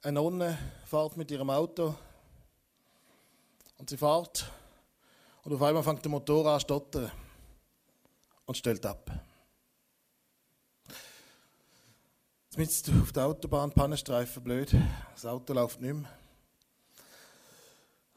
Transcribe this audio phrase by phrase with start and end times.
[0.00, 1.92] Eine Nonne fährt mit ihrem Auto
[3.78, 4.48] und sie fährt
[5.42, 7.10] und auf einmal fängt der Motor an zu stottern
[8.46, 9.10] und stellt ab.
[12.56, 14.72] Jetzt auf der Autobahn, Pannenstreifen, blöd.
[15.14, 16.08] Das Auto läuft nicht mehr.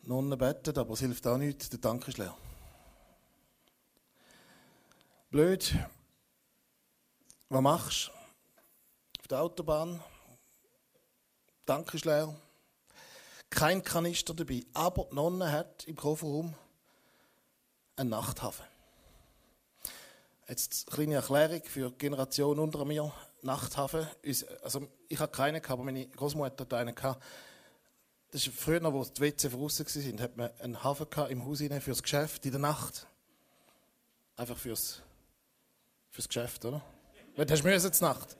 [0.04, 2.38] Die Nonne bettet, aber es hilft auch nichts, der Tank ist leer.
[5.32, 5.76] Blöd.
[7.50, 8.12] Was machst du?
[9.20, 10.00] Auf der Autobahn,
[11.72, 12.36] Tank ist leer.
[13.50, 14.66] Kein Kanister dabei.
[14.74, 16.54] Aber die Nonne hat im Kofferraum
[17.96, 18.66] einen Nachthafen.
[20.50, 23.14] Jetzt eine kleine Erklärung für die Generation unter mir.
[23.42, 24.06] Nachthafen,
[24.62, 26.94] also ich hatte keinen, aber meine Großmutter hatte einen.
[26.94, 27.16] Das
[28.46, 31.92] ist früher, wo die WC draußen waren, hat man einen Hafen im Haus rein für
[31.92, 33.08] das Geschäft in der Nacht.
[34.36, 35.02] Einfach fürs,
[36.10, 36.82] fürs Geschäft, oder?
[37.38, 38.36] Weil du hast müssen Nacht.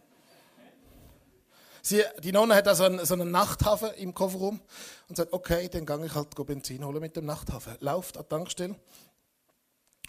[1.82, 4.62] Sie, die Nonne hat also einen, so einen Nachthafen im Kofferraum
[5.10, 7.76] und sagt, okay, dann gehe ich halt Benzin holen mit dem Nachthafen.
[7.80, 8.76] Lauft an die Tankstelle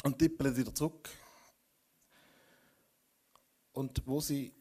[0.02, 1.08] und tippelt wieder zurück.
[3.72, 4.54] Und wo sie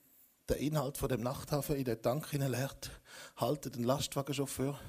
[0.49, 2.91] den Inhalt von dem Nachthafen in den Tank leert,
[3.35, 4.79] haltet den Lastwagenchauffeur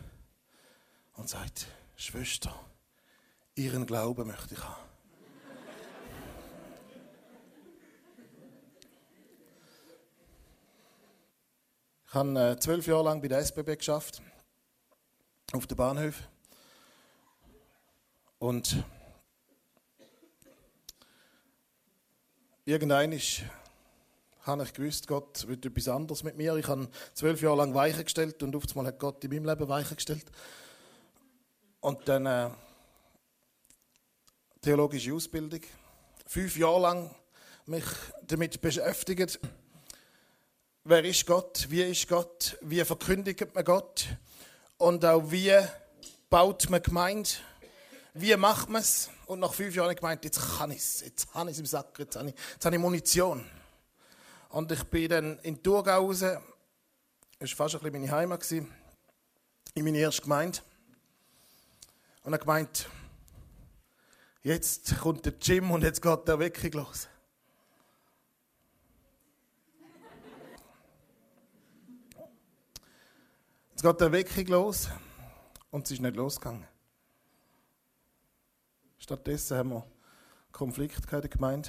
[1.15, 1.67] und sagt,
[1.97, 2.55] Schwester,
[3.55, 4.92] Ihren Glauben möchte ich haben.
[12.13, 14.21] Ich habe äh, zwölf Jahre lang bei der SBB geschafft,
[15.55, 16.15] auf der Bahnhof.
[18.39, 18.85] Und
[22.67, 23.45] irgendein ist
[24.43, 26.55] habe ich gewusst, Gott will etwas anderes mit mir.
[26.57, 29.97] Ich habe zwölf Jahre lang Weichen gestellt und einmal hat Gott in meinem Leben Weichen
[29.97, 30.27] gestellt.
[31.81, 32.51] Und dann äh,
[34.61, 35.63] theologische Ausbildung.
[36.27, 37.15] Fünf Jahre lang
[37.65, 37.85] mich
[38.27, 39.41] damit beschäftigt,
[40.85, 44.07] wer ist Gott, wie ist Gott, wie verkündigt man Gott
[44.79, 45.57] und auch wie
[46.29, 47.31] baut man Gemeinde,
[48.15, 49.11] wie macht man es.
[49.27, 51.61] Und nach fünf Jahren habe ich gemeint, jetzt kann ich es, jetzt habe ich es
[51.61, 53.45] im Sack, jetzt habe ich, jetzt habe ich Munition.
[54.49, 56.39] Und ich bin dann in Thurgau raus, das
[57.59, 58.69] war fast ein bisschen meine Heimat, in
[59.75, 60.59] meine erste Gemeinde.
[62.25, 62.89] Und er gemeint,
[64.43, 67.09] jetzt kommt der Jim und jetzt geht der Weckung los.
[73.83, 74.89] Jetzt geht der Weckung los
[75.73, 76.65] und es ist nicht losgegangen.
[78.97, 79.85] Stattdessen haben wir
[80.53, 81.69] Konflikt in der Gemeinde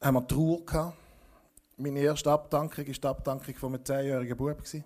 [0.00, 0.96] haben wir Trauer gehabt.
[1.76, 4.84] Meine erste Abdankung war die Abdankung von einem zehnjährigen Bub, der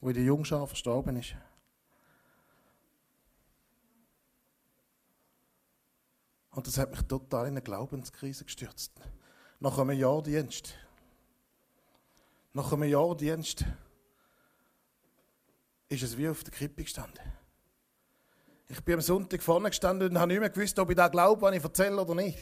[0.00, 1.34] in der Jungschar verstorben ist.
[6.52, 8.92] Und das hat mich total in eine Glaubenskrise gestürzt.
[9.58, 10.78] Nach einem Jahr Dienst.
[12.52, 13.64] Nach einem Jahr Dienst
[15.88, 17.20] ist es wie auf der Krippe gestanden.
[18.68, 21.42] Ich bin am Sonntag vorne gestanden und habe nicht mehr gewusst, ob ich da glaube,
[21.42, 22.38] was ich erzähle oder nicht.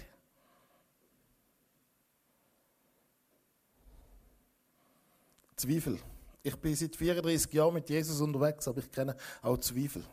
[5.56, 5.98] Zweifel.
[6.42, 10.04] Ich bin seit 34 Jahren mit Jesus unterwegs, aber ich kenne auch Zweifel.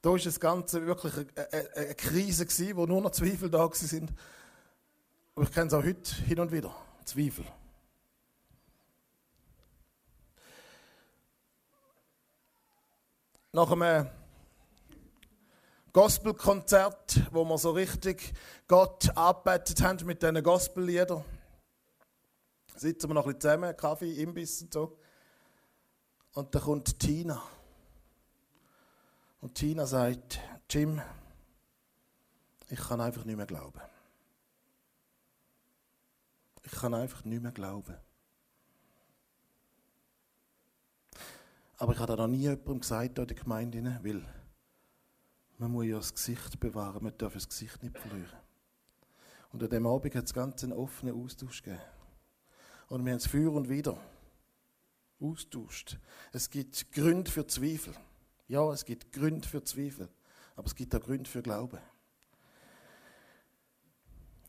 [0.00, 3.68] Da war das Ganze wirklich eine, eine, eine Krise, gewesen, wo nur noch Zweifel da
[3.72, 4.12] sind.
[5.34, 6.74] Aber ich kenne es auch heute hin und wieder.
[7.04, 7.44] Zweifel.
[13.52, 14.10] Nach einem
[15.94, 18.34] Gospelkonzert, wo wir so richtig
[18.66, 21.24] Gott arbeitet haben mit diesen Gospelliedern,
[22.76, 24.98] sitzen wir noch ein bisschen zusammen, Kaffee, Imbiss und so.
[26.34, 27.42] Und dann kommt Tina.
[29.40, 31.00] Und Tina sagt, Jim,
[32.68, 33.80] ich kann einfach nicht mehr glauben.
[36.64, 37.96] Ich kann einfach nicht mehr glauben.
[41.78, 44.22] Aber ich habe noch nie jemandem gesagt in der Gemeinde, weil
[45.58, 48.36] man muss ja das Gesicht bewahren, man darf das Gesicht nicht verlieren.
[49.52, 51.82] Und an dem Abend hat es ganz einen offenen Austausch gegeben.
[52.88, 53.98] Und wir haben es für und wieder
[55.20, 55.98] austauscht.
[56.32, 57.94] Es gibt Gründe für Zweifel.
[58.48, 60.08] Ja, es gibt Gründe für Zweifel.
[60.56, 61.78] Aber es gibt auch Gründe für Glauben.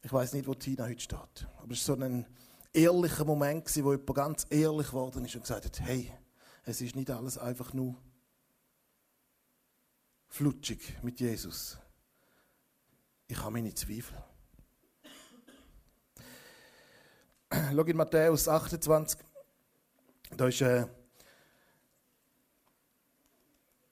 [0.01, 1.47] Ich weiß nicht, wo Tina heute steht.
[1.57, 2.25] Aber es war so ein
[2.73, 6.11] ehrlicher Moment, wo jemand ganz ehrlich geworden ist und gesagt hat: Hey,
[6.65, 7.95] es ist nicht alles einfach nur
[10.27, 11.77] flutschig mit Jesus.
[13.27, 14.17] Ich habe meine Zweifel.
[17.51, 19.19] Schau in Matthäus 28.
[20.38, 20.85] Da ist, äh,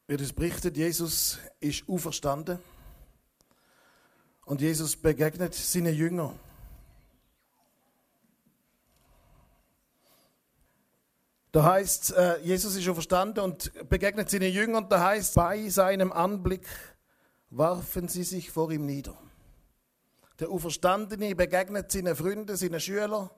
[0.07, 2.59] wird es berichtet, Jesus ist auferstanden.
[4.45, 6.39] Und Jesus begegnet seinen Jüngern.
[11.51, 14.89] Da heißt, äh, Jesus ist schon verstanden und begegnet seinen Jüngern.
[14.89, 16.67] Da heißt, bei seinem Anblick
[17.49, 19.17] warfen sie sich vor ihm nieder.
[20.39, 23.29] Der Auferstandene begegnet seinen Freunden, seinen Schülern.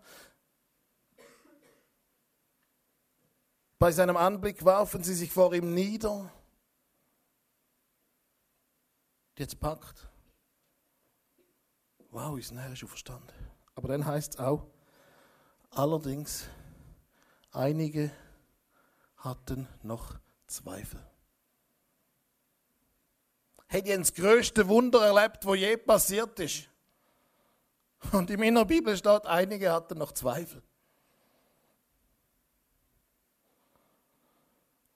[3.77, 6.29] Bei seinem Anblick warfen sie sich vor ihm nieder.
[9.37, 10.09] Jetzt packt.
[12.11, 13.31] Wow, ist Herr schon verstanden.
[13.75, 14.65] Aber dann heißt es auch,
[15.69, 16.49] allerdings,
[17.59, 18.11] einige
[19.17, 20.17] hatten noch
[20.47, 21.05] Zweifel.
[23.67, 26.69] Hätte ich das größte Wunder erlebt, wo je passiert ist.
[28.13, 30.63] Und in meiner Bibel steht, einige hatten noch Zweifel.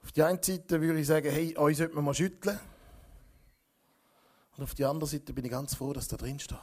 [0.01, 2.59] Auf die einen Seite würde ich sagen, hey, euch sollte man mal schütteln.
[4.55, 6.57] Und auf die andere Seite bin ich ganz froh, dass da drin steht.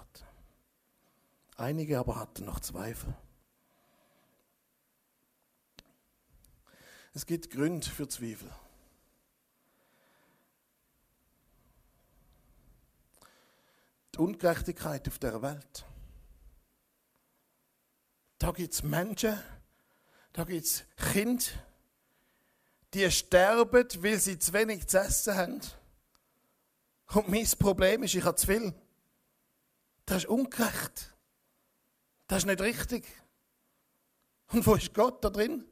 [1.56, 3.14] Einige aber hatten noch Zweifel.
[7.12, 8.50] Es gibt Gründe für Zweifel.
[14.14, 15.84] Die Ungerechtigkeit auf der Welt.
[18.38, 19.38] Da gibt es Menschen,
[20.32, 21.44] da gibt es Kinder,
[22.94, 25.60] die sterben, weil sie zu wenig zu essen haben.
[27.12, 28.72] Und mein Problem ist, ich habe zu viel.
[30.06, 31.14] Das ist ungerecht.
[32.28, 33.04] Das ist nicht richtig.
[34.52, 35.64] Und wo ist Gott da drin?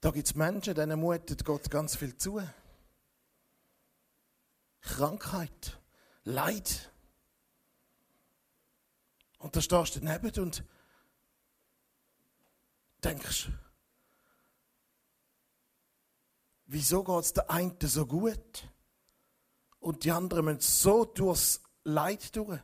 [0.00, 2.40] Da gibt es Menschen, denen mutet Gott ganz viel zu.
[4.80, 5.78] Krankheit,
[6.24, 6.92] Leid.
[9.38, 10.64] Und da stehst du daneben und
[13.02, 13.48] denkst,
[16.66, 18.68] wieso geht es der einen so gut
[19.80, 22.60] und die anderen müssen so durchs Leid durch?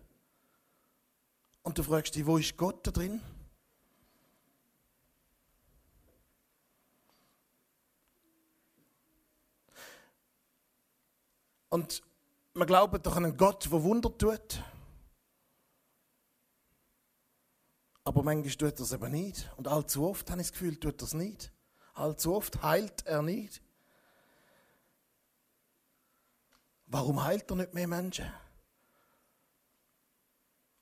[1.63, 3.23] Und du fragst dich, wo ist Gott da drin?
[11.75, 12.05] Und
[12.55, 14.63] wir glauben doch an einen Gott, der Wunder tut.
[18.05, 19.51] Aber manchmal tut er es eben nicht.
[19.57, 21.53] Und allzu oft habe ich das Gefühl, tut er es nicht.
[21.95, 23.61] Allzu oft heilt er nicht.
[26.87, 28.33] Warum heilt er nicht mehr Menschen?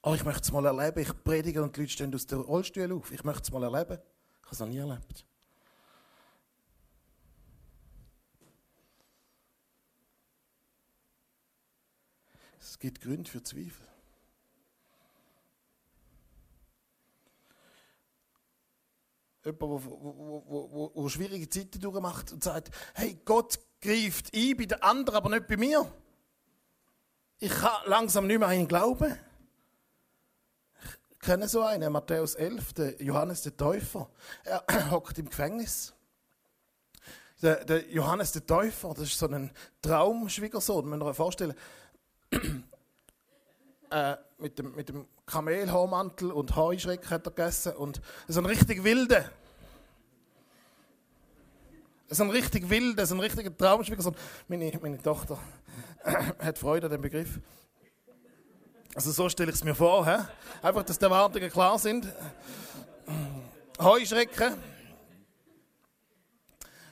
[0.02, 1.00] Oh, ich möchte es mal erleben.
[1.00, 3.10] Ich predige und die Leute stehen aus der Rollstuhl auf.
[3.12, 3.98] Ich möchte es mal erleben.
[4.40, 5.24] Ich habe es noch nie erlebt.
[12.62, 13.88] Es gibt Gründe für Zweifel.
[19.44, 19.84] Jemand,
[20.96, 25.48] der schwierige Zeiten durchmacht und sagt, hey, Gott greift ein bei den anderen, aber nicht
[25.48, 25.92] bei mir.
[27.38, 29.18] Ich kann langsam nicht mehr an ihn glauben.
[31.10, 34.08] Ich kenne so einen, Matthäus 11, der Johannes der Täufer.
[34.44, 35.92] Er hockt im Gefängnis.
[37.42, 39.50] Der, der, Johannes der Täufer, das ist so ein
[39.82, 41.54] Traumschwiegersohn, man muss sich vorstellen.
[43.90, 48.82] Äh, mit dem, mit dem Kamelhaarmantel und Heuschreck hat er gegessen und so ein richtig
[48.84, 49.30] wilder.
[52.08, 54.14] So ein richtig wilder, ein richtiger Traumschwiegersohn.
[54.48, 55.38] Meine, meine Tochter
[56.38, 57.38] hat Freude an dem Begriff.
[58.94, 60.04] Also so stelle ich es mir vor.
[60.06, 60.22] He?
[60.60, 62.06] Einfach, dass die Erwartungen klar sind.
[63.80, 64.54] Heuschrecken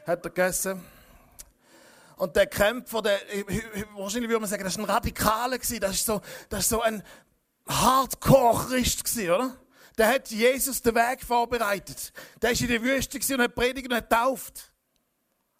[0.06, 0.80] hat er gegessen.
[2.20, 3.18] Und der Kämpfer, der,
[3.94, 5.56] wahrscheinlich würde man sagen, das war ein Radikaler.
[5.56, 7.02] Das ist so, das ist so ein
[7.66, 9.56] Hardcore-Christ, oder?
[9.96, 12.12] Der hat Jesus den Weg vorbereitet.
[12.42, 14.70] Der ist in der Wüste und hat predigt und hat tauft.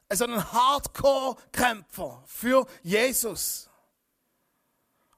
[0.06, 3.70] Also ein Hardcore-Kämpfer für Jesus.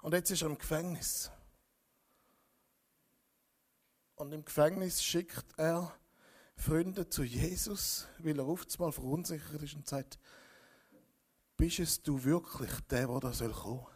[0.01, 1.29] Und jetzt ist er im Gefängnis.
[4.15, 5.93] Und im Gefängnis schickt er
[6.55, 10.21] Freunde zu Jesus, weil er oft mal verunsichert ist und sagt,
[11.57, 13.87] bist es du wirklich der, der da soll kommen?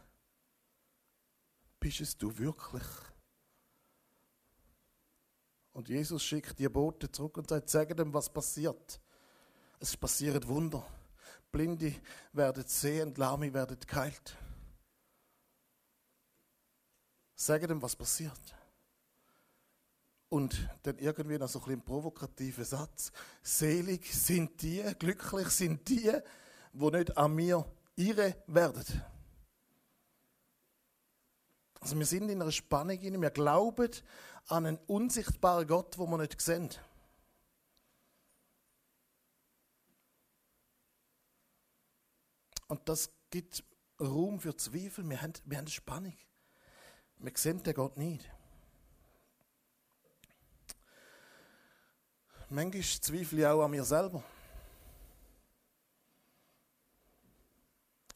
[1.81, 2.87] Bist es du wirklich?
[5.73, 8.99] Und Jesus schickt die Bote zurück und sagt, sag dem, was passiert.
[9.79, 10.87] Es passieren Wunder.
[11.53, 11.95] Blinde
[12.33, 14.37] werden sehen, Lahme werden geheilt.
[17.35, 18.41] Sag dem, was passiert.
[20.31, 23.13] Und dann irgendwie noch so ein bisschen provokativer Satz.
[23.43, 26.11] Selig sind die, glücklich sind die,
[26.79, 27.65] wo nicht an mir
[27.97, 29.03] irre werden.
[31.81, 33.91] Also wir sind in einer Spannung, wir glauben
[34.49, 36.71] an einen unsichtbaren Gott, wo wir nicht sehen.
[42.69, 43.63] Und das gibt
[44.01, 45.09] Raum für Zweifel.
[45.09, 46.17] Wir haben, wir haben eine Spannung.
[47.19, 48.29] Wir sehen den Gott nicht.
[52.49, 54.23] Manchmal zweifle ich auch an mir selber.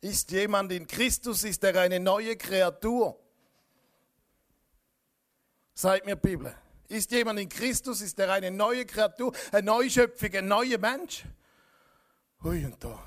[0.00, 3.18] Ist jemand in Christus, ist er eine neue Kreatur?
[5.74, 6.54] Sagt mir Bibel.
[6.88, 11.24] Ist jemand in Christus, ist er eine neue Kreatur, eine Neuschöpfung, ein neuer Mensch?
[12.42, 12.98] Hui, und da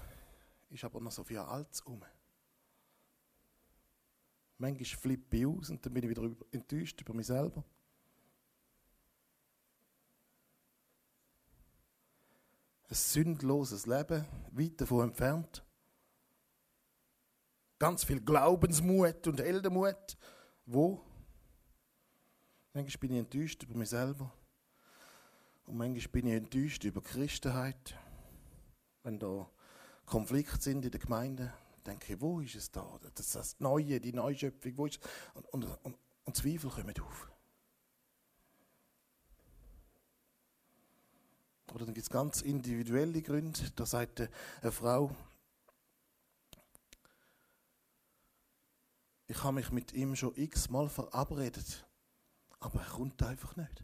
[0.70, 2.04] ist aber noch so viel Altes um.
[4.58, 7.64] Manchmal flippe ich aus und dann bin ich wieder enttäuscht über mich selber.
[12.88, 15.64] Ein sündloses Leben, weit davon entfernt.
[17.84, 20.16] Ganz viel Glaubensmut und Heldenmut.
[20.66, 21.02] Wo?
[22.72, 24.34] Manchmal bin ich enttäuscht über mich selber.
[25.66, 28.00] Und manchmal bin ich enttäuscht über die Christenheit.
[29.04, 29.50] Wenn da
[30.06, 31.54] Konflikte sind in der Gemeinde,
[31.86, 32.88] denke ich, wo ist es da?
[33.02, 34.78] Das ist das Neue, die Neuschöpfung.
[34.78, 35.02] Wo ist
[35.34, 37.32] und, und, und, und Zweifel kommen auf.
[41.74, 43.60] Oder dann gibt es ganz individuelle Gründe.
[43.76, 44.22] Da sagt
[44.62, 45.14] eine Frau,
[49.34, 51.88] ich habe mich mit ihm schon x-mal verabredet,
[52.60, 53.84] aber er kommt einfach nicht.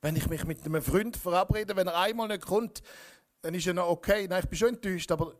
[0.00, 2.82] Wenn ich mich mit einem Freund verabrede, wenn er einmal nicht kommt,
[3.40, 4.26] dann ist er noch okay.
[4.28, 5.36] Nein, ich bin schon enttäuscht, aber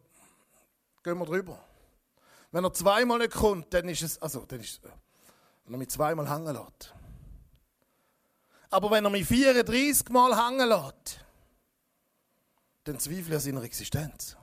[1.02, 1.58] gehen wir drüber.
[2.52, 4.80] Wenn er zweimal nicht kommt, dann ist es, also, dann ist,
[5.64, 6.94] wenn er mich zweimal hängen lässt.
[8.70, 11.18] Aber wenn er mich 34 Mal hängen lässt,
[12.84, 14.36] dann zweifle ich an seiner Existenz.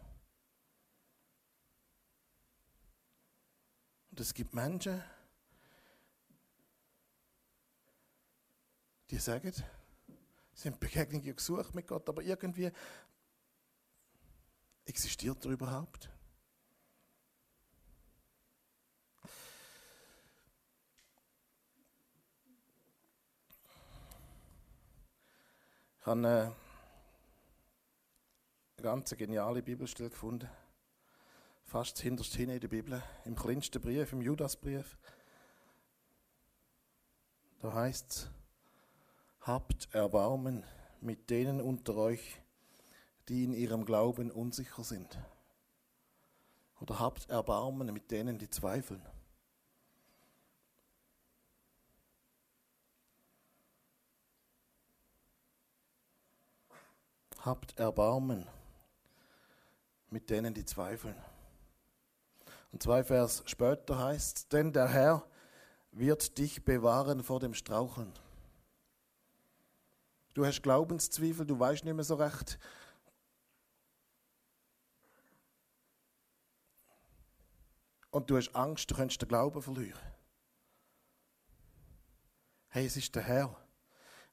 [4.11, 5.01] Und es gibt Menschen,
[9.09, 9.53] die sagen,
[10.53, 12.71] sie haben Begegnungen gesucht mit Gott, aber irgendwie
[14.85, 16.09] existiert er überhaupt?
[25.99, 26.55] Ich habe eine
[28.81, 30.49] ganz geniale Bibelstelle gefunden.
[31.71, 34.97] Fast hinterst hin in der Bibel, im kleinsten Brief, im Judasbrief.
[37.61, 38.29] Da heißt es,
[39.39, 40.65] habt Erbarmen
[40.99, 42.41] mit denen unter euch,
[43.29, 45.17] die in ihrem Glauben unsicher sind.
[46.81, 49.01] Oder habt Erbarmen mit denen, die zweifeln.
[57.45, 58.45] habt Erbarmen
[60.09, 61.15] mit denen, die zweifeln.
[62.71, 65.27] Und zwei Vers später heißt es, denn der Herr
[65.91, 68.13] wird dich bewahren vor dem Straucheln.
[70.33, 72.57] Du hast Glaubenszweifel, du weißt nicht mehr so recht.
[78.09, 79.99] Und du hast Angst, du könntest den Glauben verlieren.
[82.69, 83.55] Hey, es ist der Herr.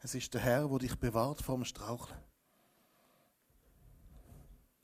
[0.00, 2.20] Es ist der Herr, der dich bewahrt vor dem Straucheln.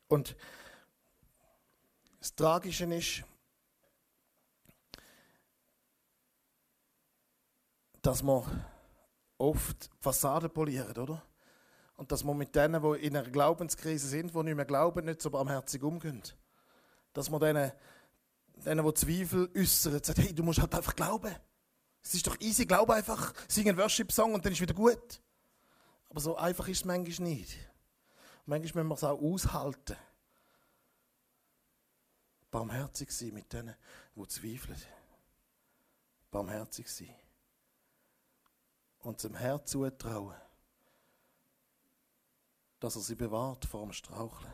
[0.08, 0.36] Und
[2.18, 3.24] das Tragische ist,
[8.06, 8.44] dass man
[9.38, 11.22] oft Fassaden poliert, oder?
[11.96, 15.22] Und dass man mit denen, die in einer Glaubenskrise sind, die nicht mehr glauben, nicht
[15.22, 16.22] so barmherzig umgehen.
[17.12, 17.72] Dass man denen,
[18.56, 21.34] denen die Zweifel äußern, sagt, hey, du musst halt einfach glauben.
[22.02, 25.22] Es ist doch easy, glaube einfach, sing einen Worship-Song und dann ist wieder gut.
[26.10, 27.56] Aber so einfach ist es manchmal nicht.
[28.44, 29.96] Manchmal müssen wir es auch aushalten.
[32.50, 33.74] Barmherzig sein mit denen,
[34.14, 34.80] die zweifeln.
[36.30, 37.14] Barmherzig sein.
[39.04, 40.34] Und dem Herr zutrauen,
[42.80, 44.52] dass er sie bewahrt vor dem Straucheln.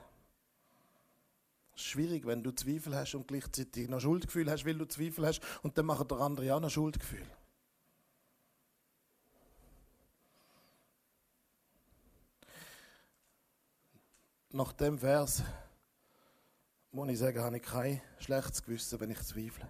[1.75, 5.27] Es ist schwierig, wenn du Zweifel hast und gleichzeitig noch Schuldgefühl hast, weil du Zweifel
[5.27, 7.27] hast und dann machen der andere auch noch Schuldgefühl.
[14.53, 15.43] nach dem Vers
[16.93, 19.69] muss ich sagen, habe ich kein schlechtes Gewissen, wenn ich zweifle.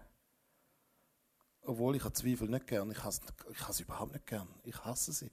[1.63, 2.91] Obwohl ich Zweifel nicht gern.
[2.91, 4.49] Ich hasse, ich hasse überhaupt nicht gern.
[4.65, 5.31] Ich hasse sie.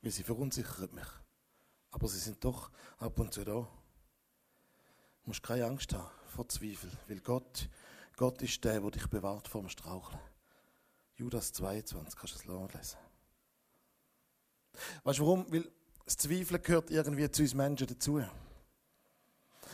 [0.00, 1.08] Weil sie verunsichern mich.
[1.90, 3.52] Aber sie sind doch ab und zu da.
[3.52, 3.68] Du
[5.24, 6.90] musst keine Angst haben vor Zweifel.
[7.06, 7.68] Weil Gott,
[8.16, 10.20] Gott ist der, der dich bewahrt vor dem Straucheln.
[11.16, 12.98] Judas 22, kannst du es lesen.
[15.02, 15.52] Weißt du warum?
[15.52, 15.70] Weil
[16.04, 18.22] das Zweifeln gehört irgendwie zu uns Menschen dazu.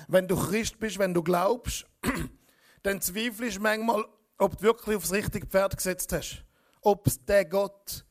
[0.08, 1.86] Wenn du Christ bist, wenn du glaubst,
[2.82, 4.04] dann zweifelst du manchmal,
[4.44, 6.44] ob du wirklich aufs richtige Pferd gesetzt hast.
[6.82, 8.04] Ob es den Gott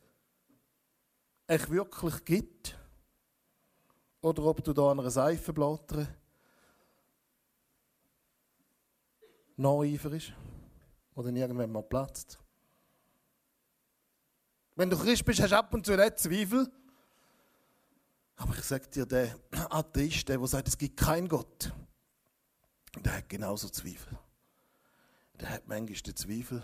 [1.48, 2.78] echt wirklich gibt.
[4.22, 6.08] Oder ob du da an einer Seife blattern
[9.56, 10.34] nacheifer ist.
[11.16, 12.40] Oder irgendwann mal platzt.
[14.76, 16.72] Wenn du Christ bist, hast du ab und zu nicht Zweifel.
[18.38, 19.38] Aber ich sage dir, der
[19.70, 21.72] Atheist, der, der sagt, es gibt keinen Gott,
[23.00, 24.18] der hat genauso Zweifel.
[25.40, 26.64] Der hat manchmal den Zweifel,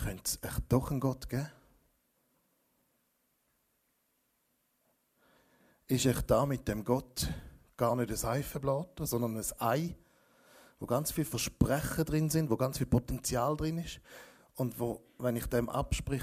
[0.00, 1.50] könnte es echt doch einen Gott geben?
[5.86, 7.28] Ist echt da mit dem Gott
[7.76, 9.96] gar nicht ein Seifenblatt, sondern ein Ei,
[10.78, 14.00] wo ganz viele Versprechen drin sind, wo ganz viel Potenzial drin ist
[14.54, 16.22] und wo, wenn ich dem absprich,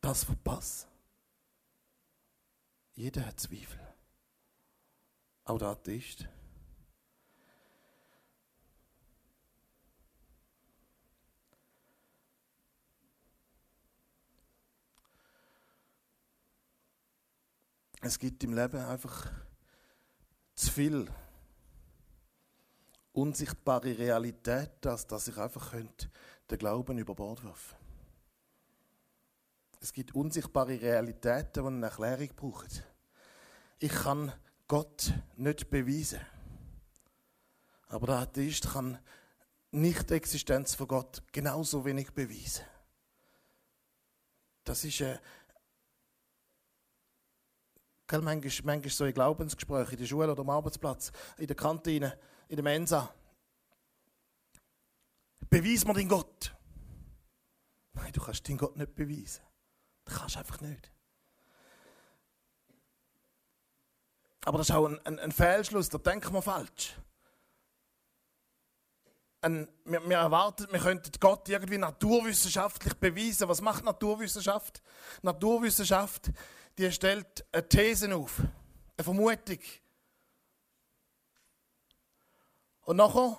[0.00, 0.86] das verpasse.
[2.94, 3.80] Jeder hat Zweifel.
[5.44, 6.28] Auch der Atheist.
[18.04, 19.30] Es gibt im Leben einfach
[20.56, 21.08] zu viel
[23.12, 26.10] unsichtbare Realität, dass, dass ich einfach könnte
[26.50, 27.76] den Glauben über Bord werfen
[29.80, 32.82] Es gibt unsichtbare Realitäten, die eine Erklärung brauchen.
[33.78, 34.32] Ich kann
[34.66, 36.20] Gott nicht beweisen.
[37.86, 38.98] Aber der Atheist kann
[39.70, 42.64] nicht die Existenz von Gott genauso wenig beweisen.
[44.64, 45.20] Das ist eine,
[48.12, 52.18] Gell, manchmal, manchmal so in Glaubensgesprächen in der Schule oder am Arbeitsplatz, in der Kantine,
[52.46, 53.10] in der Mensa.
[55.48, 56.54] Beweis mir deinen Gott.
[57.94, 59.40] Nein, du kannst deinen Gott nicht beweisen.
[60.04, 60.92] Das kannst du einfach nicht.
[64.44, 66.94] Aber das ist auch ein, ein, ein Fehlschluss, da denken wir falsch.
[69.40, 73.48] Ein, wir, wir, erwarten, wir könnten Gott irgendwie naturwissenschaftlich beweisen.
[73.48, 74.82] Was macht Naturwissenschaft?
[75.22, 76.30] Naturwissenschaft
[76.78, 79.58] die stellt eine These auf, eine Vermutung.
[82.82, 83.38] Und nachher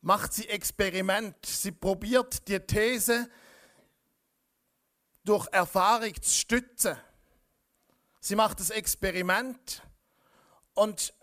[0.00, 1.44] macht sie Experiment.
[1.44, 3.28] Sie probiert die These
[5.24, 6.96] durch Erfahrung zu stützen.
[8.20, 9.82] Sie macht das Experiment
[10.74, 11.14] und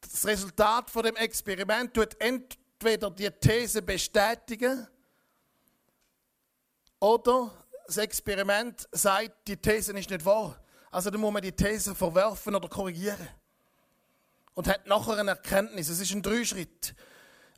[0.00, 4.86] das Resultat von dem Experiment tut entweder die These bestätigen
[6.98, 7.52] oder
[7.86, 10.60] das Experiment sagt, die These ist nicht wahr.
[10.90, 13.28] Also dann muss man die These verwerfen oder korrigieren.
[14.54, 15.88] Und hat nachher eine Erkenntnis.
[15.88, 16.94] Es ist ein Dreischritt.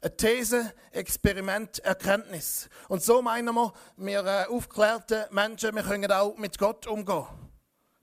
[0.02, 2.68] Eine These, Experiment, Erkenntnis.
[2.88, 7.26] Und so meinen wir, wir äh, aufgeklärte Menschen, wir können auch mit Gott umgehen.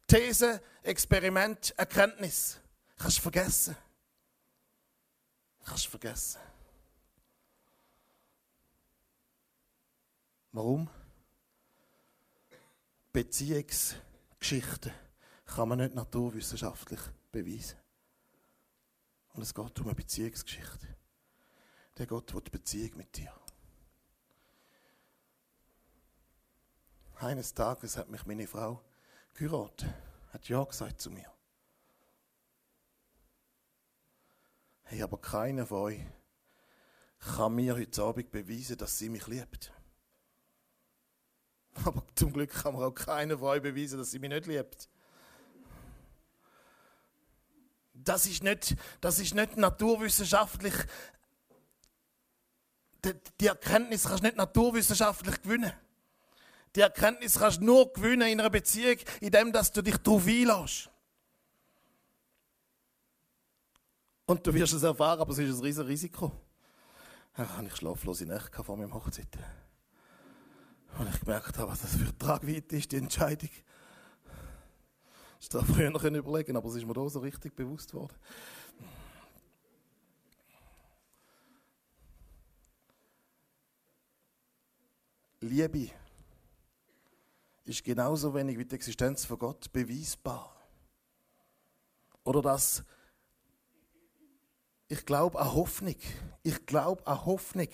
[0.08, 2.60] These, Experiment, Erkenntnis.
[2.98, 3.76] Kannst du vergessen.
[5.64, 6.40] Kannst du vergessen.
[10.52, 10.90] Warum?
[13.14, 14.92] Beziehungsgeschichten
[15.56, 17.00] kann man nicht naturwissenschaftlich
[17.32, 17.78] beweisen.
[19.34, 20.88] Und es geht um eine Beziehungsgeschichte.
[21.98, 23.34] Der Gott will die Beziehung mit dir.
[27.16, 28.82] Eines Tages hat mich meine Frau
[29.34, 29.90] geheiratet,
[30.32, 31.30] hat Ja gesagt zu mir.
[34.84, 36.00] Hey, aber keiner von euch
[37.20, 39.74] kann mir heute Abend beweisen, dass sie mich liebt.
[41.84, 44.90] Aber zum Glück kann mir auch keiner von euch beweisen, dass sie mich nicht liebt.
[48.04, 50.74] Das ist nicht, das ist nicht naturwissenschaftlich.
[53.04, 55.72] Die, die Erkenntnis kannst du nicht naturwissenschaftlich gewinnen.
[56.76, 60.90] Die Erkenntnis kannst du nur gewinnen in einer Beziehung, indem du dich darauf einlässt.
[64.26, 66.32] Und du wirst es erfahren, aber es ist ein riesiges Risiko.
[67.36, 69.28] Da habe ich schlaflose Nächte vor meinem Hochzeit.
[70.98, 73.50] Und ich gemerkt habe, was das für eine Tragweite ist, die Entscheidung.
[75.40, 78.16] Ich da früher noch überlegen, aber es ist mir da so richtig bewusst worden.
[85.42, 85.90] Liebe
[87.64, 90.56] ist genauso wenig wie die Existenz von Gott beweisbar.
[92.24, 92.84] Oder dass
[94.90, 95.96] ich glaube an Hoffnung.
[96.44, 97.70] Ich glaube an Hoffnung.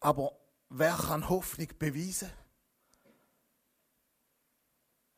[0.00, 0.36] Aber
[0.70, 2.30] wer kann Hoffnung beweisen?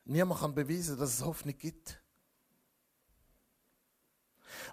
[0.09, 2.01] Niemand kann beweisen, dass es Hoffnung gibt.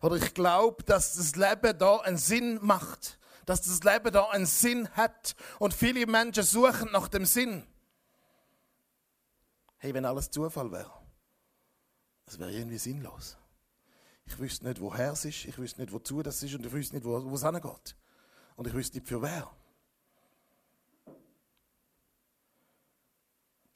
[0.01, 3.19] Oder ich glaube, dass das Leben da einen Sinn macht.
[3.45, 5.37] Dass das Leben da einen Sinn hat.
[5.59, 7.67] Und viele Menschen suchen nach dem Sinn.
[9.77, 10.91] Hey, wenn alles Zufall wäre,
[12.25, 13.37] es wäre irgendwie sinnlos.
[14.25, 16.95] Ich wüsste nicht, woher es ist, ich wüsste nicht, wozu das ist und ich wüsste
[16.97, 17.95] nicht, wo, wo es hingeht.
[18.57, 19.55] Und ich wüsste nicht, für wer.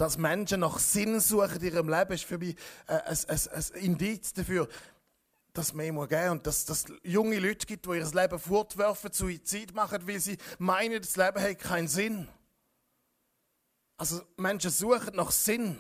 [0.01, 3.83] Dass Menschen nach Sinn suchen in ihrem Leben, ist für mich äh, ein, ein, ein
[3.83, 4.67] Indiz dafür,
[5.53, 9.75] dass man immer geben und dass es junge Leute gibt, die ihr Leben fortwerfen, Suizid
[9.75, 12.27] machen, weil sie meinen, das Leben hat keinen Sinn.
[13.99, 15.79] Also Menschen suchen nach Sinn.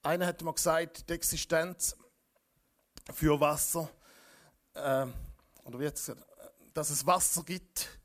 [0.00, 1.94] Einer hat mal gesagt, die Existenz
[3.12, 3.90] für Wasser,
[4.72, 5.06] äh,
[5.64, 6.10] oder wie jetzt,
[6.72, 7.95] dass es Wasser gibt,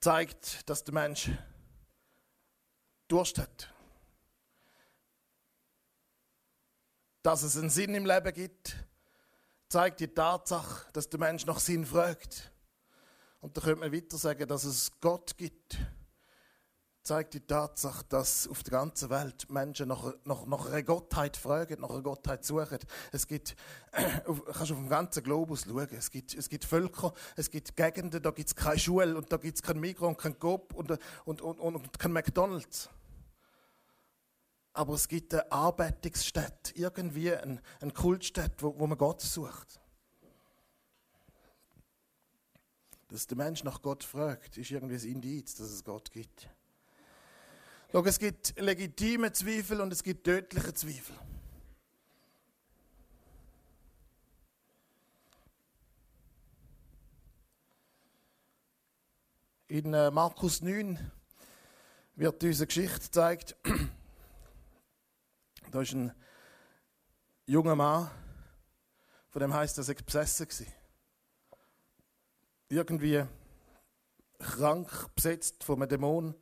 [0.00, 1.30] zeigt, dass der Mensch
[3.08, 3.72] Durst hat.
[7.22, 8.76] Dass es einen Sinn im Leben gibt,
[9.68, 12.52] zeigt die Tatsache, dass der Mensch nach Sinn fragt.
[13.40, 15.78] Und da könnte man weiter sagen, dass es Gott gibt,
[17.08, 21.80] zeigt die Tatsache, dass auf der ganzen Welt Menschen nach, nach, nach einer Gottheit fragen,
[21.80, 22.78] nach einer Gottheit suchen.
[23.12, 23.56] Es gibt,
[24.26, 28.22] auf, kannst auf dem ganzen Globus schauen, es gibt, es gibt Völker, es gibt Gegenden,
[28.22, 30.90] da gibt es keine Schule und da gibt es kein Migros und kein Coop und,
[31.24, 32.90] und, und, und, und kein McDonalds.
[34.74, 39.80] Aber es gibt eine Arbeitungsstätte, irgendwie eine, eine Kultstätte, wo, wo man Gott sucht.
[43.08, 46.50] Dass der Mensch nach Gott fragt, ist irgendwie ein Indiz, dass es Gott gibt.
[47.90, 51.16] Schau, es gibt legitime Zweifel und es gibt tödliche Zweifel.
[59.68, 60.98] In äh, Markus 9
[62.16, 63.56] wird eine Geschichte gezeigt.
[65.70, 66.14] Da ist ein
[67.46, 68.10] junger Mann,
[69.28, 70.66] von dem heißt, dass er besessen war.
[72.70, 73.24] Irgendwie
[74.38, 76.34] krank besetzt von einem Dämon.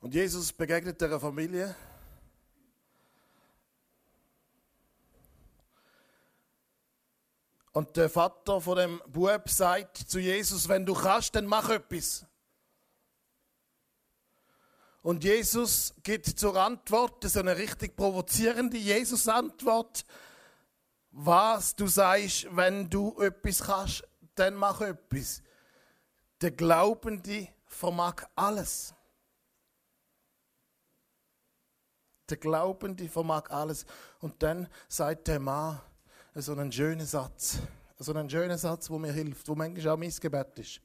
[0.00, 1.74] Und Jesus begegnet der Familie.
[7.72, 12.26] Und der Vater von dem Bub sagt zu Jesus, wenn du kannst, dann mach etwas.
[15.02, 20.04] Und Jesus gibt zur Antwort, so eine richtig provozierende Jesus-Antwort,
[21.12, 25.42] was du sagst, wenn du etwas kannst, dann mach etwas.
[26.40, 28.94] Der Glaubende vermag alles.
[32.28, 33.86] Der Glaubende vermag alles.
[34.20, 35.80] Und dann sagt der Mann
[36.34, 37.58] so einen schönen Satz.
[37.98, 40.80] So einen schönen Satz, wo mir hilft, wo manchmal auch mein Gebet ist.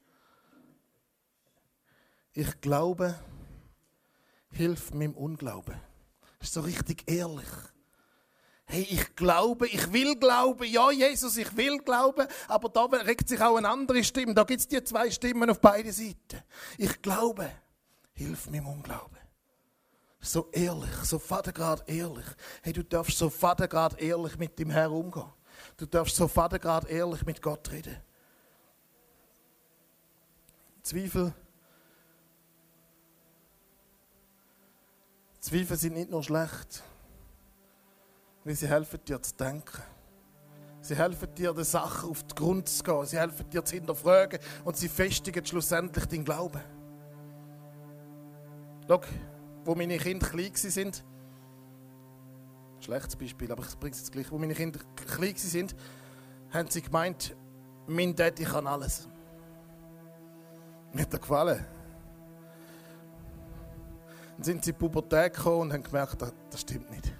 [2.31, 3.19] Ich glaube,
[4.49, 5.79] hilft meinem Unglauben.
[6.39, 7.47] Ist so richtig ehrlich.
[8.65, 10.63] Hey, ich glaube, ich will glauben.
[10.65, 12.27] Ja, Jesus, ich will glauben.
[12.47, 14.33] Aber da regt sich auch eine andere Stimme.
[14.33, 16.41] Da gibt es die zwei Stimmen auf beiden Seiten.
[16.77, 17.51] Ich glaube,
[18.13, 19.17] hilf meinem Unglauben.
[20.19, 22.25] So ehrlich, so vatergrad ehrlich.
[22.61, 25.31] Hey, du darfst so vatergrad ehrlich mit dem Herrn umgehen.
[25.75, 27.97] Du darfst so vatergrad ehrlich mit Gott reden.
[30.81, 31.33] Zweifel
[35.43, 36.83] Zweifel sind nicht nur schlecht,
[38.43, 39.81] weil sie helfen dir zu denken.
[40.81, 43.05] Sie helfen dir, den Sachen auf den Grund zu gehen.
[43.05, 46.59] Sie helfen dir zu hinterfragen und sie festigen schlussendlich deinen Glauben.
[48.87, 48.99] Schau,
[49.63, 51.05] wo meine Kinder klein sind,
[52.81, 54.29] schlechtes Beispiel, aber ich bringe es jetzt gleich.
[54.29, 55.73] Wo meine Kinder klein sind,
[56.51, 57.33] haben sie gemeint,
[57.87, 59.07] mein Daddy kann alles.
[60.91, 61.65] Mir hat er gefallen.
[64.35, 67.12] Dann sind sie in die Pubertät gekommen und haben gemerkt, das stimmt nicht.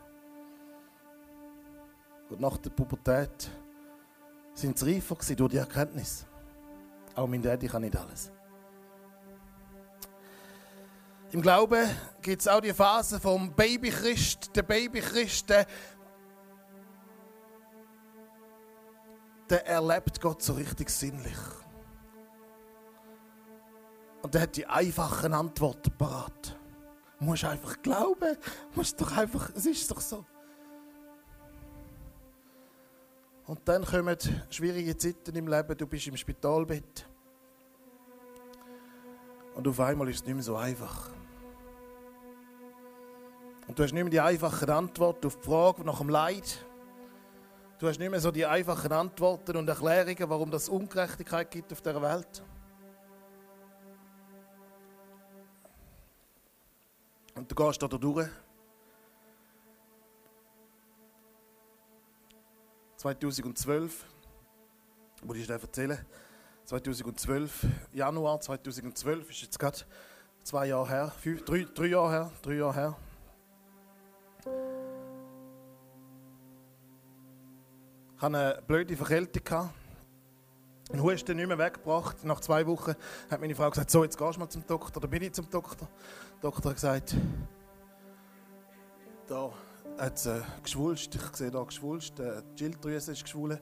[2.38, 3.50] Nach der Pubertät
[4.54, 6.26] sind sie reifer gewesen durch die Erkenntnis.
[7.16, 8.32] Auch mein Daddy kann nicht alles.
[11.32, 11.90] Im Glauben
[12.22, 14.56] gibt es auch die Phase vom Babychrist.
[14.56, 15.66] Der Babychrist, der,
[19.50, 21.38] der erlebt Gott so richtig sinnlich.
[24.22, 26.58] Und der hat die einfachen Antworten parat.
[27.20, 28.38] Du musst einfach glauben.
[28.76, 30.26] Musst doch einfach, es ist doch so.
[33.46, 34.18] Und dann kommen
[34.50, 35.78] schwierige Zeiten im Leben.
[35.78, 37.06] Du bist im Spitalbett.
[39.56, 41.10] Und auf einmal ist es nicht mehr so einfach.
[43.68, 46.66] Und du hast nicht mehr die einfachen Antworten auf die Frage nach dem Leid.
[47.80, 51.82] Du hast nicht mehr so die einfachen Antworten und Erklärungen, warum es Ungerechtigkeit gibt auf
[51.82, 52.44] der Welt.
[57.36, 58.30] Und du gehst da durch.
[63.04, 64.06] 2012,
[65.24, 66.06] muss ich dir erzählen,
[66.64, 69.80] 2012, Januar 2012, ist jetzt gerade
[70.42, 72.98] zwei Jahre her, fünf, drei, drei Jahre her, drei Jahre her.
[78.16, 79.70] Ich hatte eine blöde Verkältung.
[80.94, 82.24] Den Husten nicht mehr weggebracht.
[82.24, 82.96] Nach zwei Wochen
[83.30, 85.02] hat meine Frau gesagt, so, jetzt gehst du mal zum Doktor.
[85.02, 85.90] Da bin ich zum Doktor.
[86.36, 87.16] Der Doktor hat gesagt,
[89.28, 89.52] da
[89.98, 91.16] hat äh, geschwulst.
[91.16, 92.20] Ich sehe da geschwulst.
[92.20, 93.60] Äh, die Schilddrüse ist geschwollen.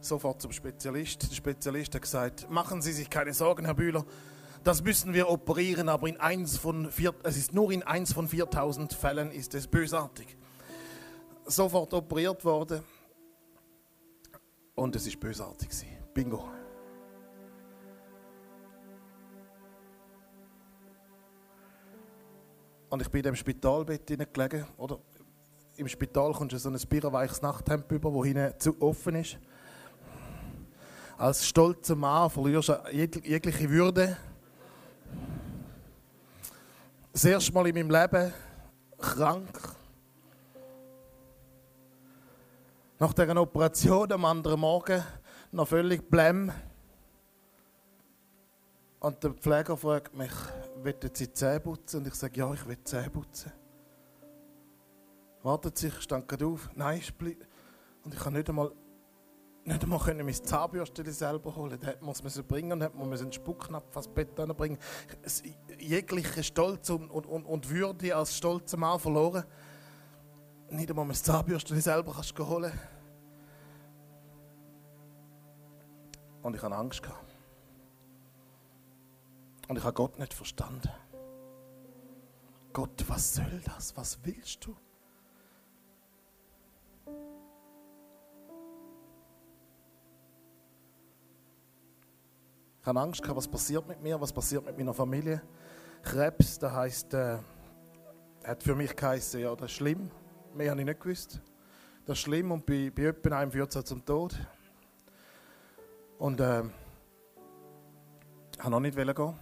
[0.00, 1.30] Sofort zum Spezialist.
[1.30, 4.04] Der Spezialist hat gesagt, machen Sie sich keine Sorgen, Herr Bühler.
[4.62, 8.28] das müssen wir operieren, aber in eins von vier, es ist nur in eins von
[8.28, 10.36] 4000 Fällen ist es bösartig.
[11.44, 12.82] Sofort operiert worden
[14.74, 15.68] und es ist bösartig.
[16.12, 16.48] Bingo.
[22.88, 24.98] Und ich bin in dem Spitalbett gelegen, oder?
[25.76, 29.38] Im Spital kommst du so ein birrenweiches Nachthemd über, das hinten zu offen ist.
[31.18, 34.16] Als stolzer Mann verlierst du jegliche Würde.
[37.12, 38.32] Das erste Mal in meinem Leben
[38.98, 39.76] krank.
[42.98, 45.02] Nach dieser Operation am anderen Morgen
[45.52, 46.52] noch völlig blem.
[49.00, 50.32] Und der Pfleger fragt mich,
[50.76, 52.00] wollen Sie Zähne putzen?
[52.00, 53.52] Und ich sage, ja, ich will Zähne putzen.
[55.46, 56.68] Wartet sich, stand gerade auf.
[56.74, 57.00] Nein,
[58.02, 58.72] und ich kann nicht einmal,
[59.62, 61.78] nicht einmal mein Zahnbürstchen selber holen.
[61.80, 64.76] Da muss man bringen und hat man einen Spucknapf ans Bett bringen.
[65.78, 69.44] Jegliche Stolz und, und, und Würde als stolzer Mann verloren.
[70.68, 72.72] Nicht einmal mein Zahnbürstchen selber kannst du holen.
[76.42, 77.04] Und ich hatte Angst.
[77.04, 77.36] Gehabt.
[79.68, 80.90] Und ich habe Gott nicht verstanden.
[82.72, 83.96] Gott, was soll das?
[83.96, 84.74] Was willst du?
[92.86, 95.42] Ich habe Angst was passiert mit mir, was passiert mit meiner Familie.
[96.04, 97.38] Krebs, das heisst, äh,
[98.44, 100.08] hat für mich geheißen, ja, das ist schlimm.
[100.54, 101.40] Mehr habe ich nicht gewusst.
[102.04, 104.36] Das ist schlimm und bei, bei jemandem einem führt es zum Tod.
[106.20, 106.64] Und äh, ich
[108.58, 109.34] wollte noch nicht gehen.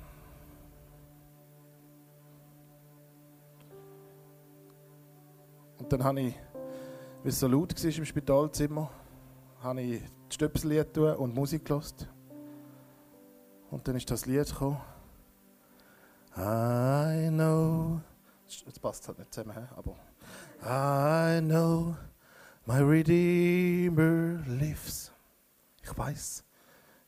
[5.81, 6.35] Und dann habe ich,
[7.23, 8.91] weil es so laut war im Spitalzimmer,
[9.61, 12.09] habe ich die Stöpsel und Musik gehört.
[13.71, 14.81] Und dann ist das Lied gekommen.
[16.37, 18.01] I know.
[18.47, 19.97] Jetzt passt es halt nicht zusammen, aber.
[20.63, 21.97] I know
[22.67, 25.13] my Redeemer lives.
[25.83, 26.45] Ich weiß,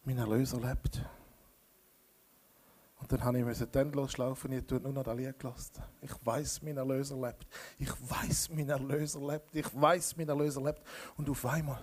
[0.05, 1.03] mein Erlöser lebt.
[3.01, 5.83] Und dann habe ich den endlos laufen, ich habe nur noch das Lied gelassen.
[6.01, 7.47] Ich weiß, mein Erlöser lebt.
[7.79, 9.55] Ich weiß, mein Erlöser lebt.
[9.55, 10.83] Ich weiß, mein Erlöser lebt.
[11.17, 11.81] Und auf einmal,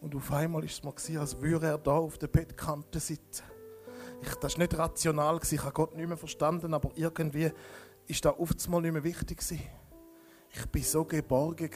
[0.00, 3.44] und auf einmal ist es mir als würde er da auf der Bettkante sitzen.
[4.22, 7.50] Ich, das war nicht rational, ich habe Gott nicht mehr verstanden, aber irgendwie
[8.06, 9.38] ist da oft mal nicht mehr wichtig.
[9.38, 9.62] Gewesen.
[10.50, 11.70] Ich war so geborgen.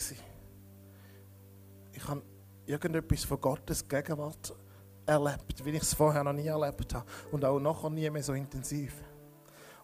[1.92, 2.22] Ich habe
[2.66, 4.54] irgendetwas von Gottes Gegenwart
[5.06, 7.06] erlebt, wie ich es vorher noch nie erlebt habe.
[7.30, 8.94] Und auch nachher nie mehr so intensiv.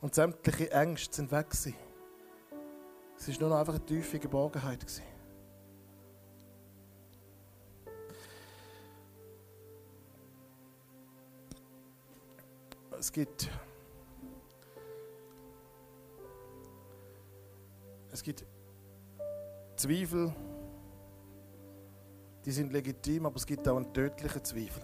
[0.00, 1.50] Und sämtliche Ängste sind weg.
[1.50, 1.74] Gewesen.
[3.16, 4.80] Es war nur noch einfach eine tiefe Geborgenheit.
[4.80, 5.09] Gewesen.
[13.00, 13.48] Es gibt,
[18.12, 18.44] es gibt
[19.74, 20.34] Zweifel,
[22.44, 24.82] die sind legitim, aber es gibt auch einen tödlichen Zweifel.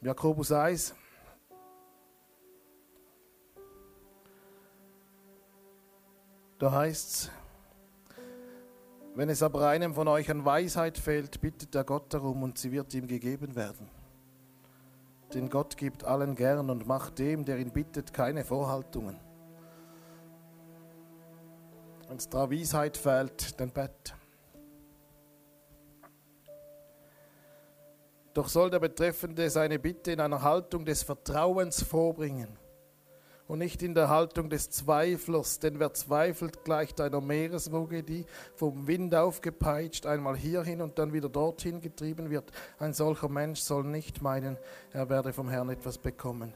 [0.00, 0.94] Jakobus 1,
[6.58, 7.30] da heißt es,
[9.14, 12.72] wenn es aber einem von euch an Weisheit fehlt, bittet er Gott darum und sie
[12.72, 13.97] wird ihm gegeben werden.
[15.34, 19.18] Denn Gott gibt allen gern und macht dem, der ihn bittet, keine Vorhaltungen.
[22.08, 24.14] Wenn es da Weisheit fehlt, dann bett.
[28.32, 32.56] Doch soll der Betreffende seine Bitte in einer Haltung des Vertrauens vorbringen
[33.48, 38.86] und nicht in der Haltung des Zweiflers, denn wer zweifelt, gleicht einer Meereswoge, die vom
[38.86, 42.52] Wind aufgepeitscht einmal hierhin und dann wieder dorthin getrieben wird.
[42.78, 44.58] Ein solcher Mensch soll nicht meinen,
[44.92, 46.52] er werde vom Herrn etwas bekommen,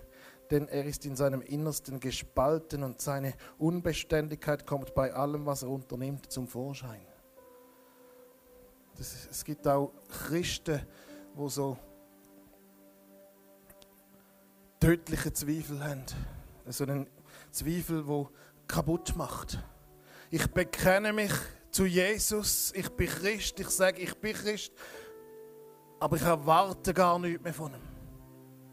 [0.51, 5.71] denn er ist in seinem Innersten gespalten und seine Unbeständigkeit kommt bei allem, was er
[5.71, 7.01] unternimmt, zum Vorschein.
[8.99, 9.93] Das, es gibt auch
[10.29, 10.83] Christen,
[11.35, 11.79] wo so
[14.79, 16.05] tödliche Zweifel haben
[16.69, 17.09] so einen
[17.51, 18.31] Zweifel, wo
[18.67, 19.59] kaputt macht.
[20.31, 21.33] Ich bekenne mich
[21.71, 24.73] zu Jesus, ich bin Christ, ich sage, ich bin Christ,
[25.99, 27.81] aber ich erwarte gar nichts mehr von ihm.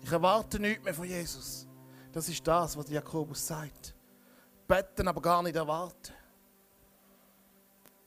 [0.02, 1.68] Ich erwarte nichts mehr von Jesus.
[2.12, 3.96] Das ist das, was Jakobus sagt.
[4.68, 6.14] Betten, aber gar nicht erwarten.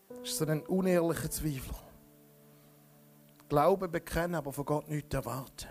[0.08, 1.74] Das ist so ein unehrlicher Zweifel.
[3.48, 5.68] Glauben bekennen, aber von Gott nichts erwarten.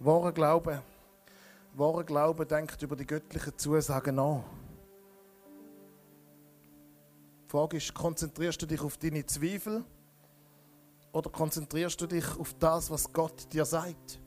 [0.00, 0.82] Wahre Glauben
[1.78, 4.42] wahrer Glaube denkt über die göttlichen Zusagen nach.
[7.44, 9.84] Die Frage ist, konzentrierst du dich auf deine Zweifel
[11.12, 14.20] oder konzentrierst du dich auf das, was Gott dir sagt?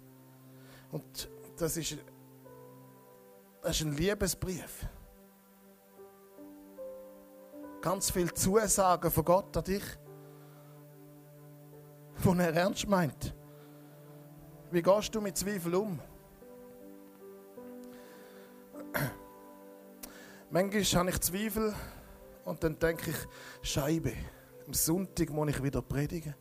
[0.91, 1.97] Und das ist,
[3.61, 4.87] das ist ein Liebesbrief.
[7.81, 9.83] Ganz viel Zusagen von Gott an dich,
[12.23, 13.35] die er ernst meint.
[14.71, 15.99] Wie gehst du mit Zweifel um?
[20.49, 21.73] Manchmal habe ich Zweifel
[22.45, 24.13] und dann denke ich, Scheibe,
[24.67, 26.35] am Sonntag muss ich wieder predigen.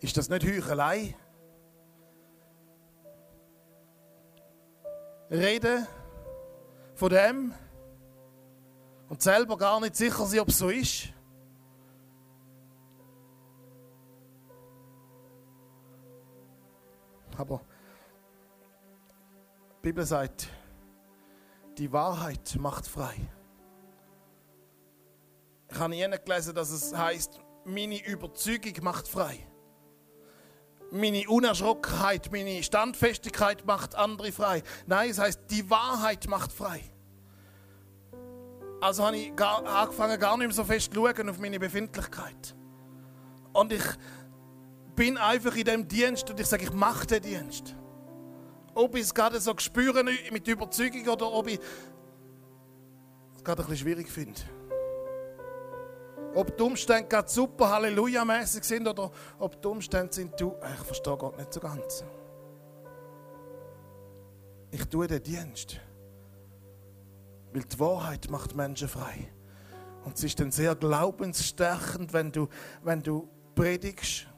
[0.00, 1.14] Ist das nicht Heuchelei?
[5.30, 5.86] Reden
[6.94, 7.54] von dem
[9.08, 11.08] und selber gar nicht sicher sein, ob es so ist.
[17.40, 17.62] Aber
[19.78, 20.48] die Bibel sagt,
[21.78, 23.16] die Wahrheit macht frei.
[25.70, 29.38] Ich habe nie gelesen, dass es heißt, meine Überzeugung macht frei.
[30.90, 34.62] Meine Unerschrockenheit, meine Standfestigkeit macht andere frei.
[34.86, 36.82] Nein, es heißt, die Wahrheit macht frei.
[38.82, 42.54] Also habe ich gar, angefangen, gar nicht mehr so fest zu schauen auf meine Befindlichkeit.
[43.54, 43.84] Und ich
[45.00, 47.74] bin einfach in dem Dienst und ich sage, ich mache den Dienst.
[48.74, 51.58] Ob ich es gerade so spüre mit Überzeugung oder ob ich
[53.34, 54.38] es gerade ein bisschen schwierig finde.
[56.34, 61.16] Ob die Umstände gerade super Halleluja-mäßig sind oder ob die Umstände sind, du, ich verstehe
[61.16, 62.04] Gott nicht so ganz.
[64.70, 65.80] Ich tue den Dienst.
[67.54, 69.32] Weil die Wahrheit macht Menschen frei.
[70.04, 72.48] Und es ist dann sehr glaubensstärkend, wenn du,
[72.82, 74.29] wenn du predigst,